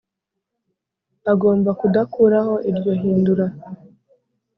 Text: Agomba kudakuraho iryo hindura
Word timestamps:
Agomba 1.31 1.69
kudakuraho 1.79 2.53
iryo 2.69 2.91
hindura 3.01 3.45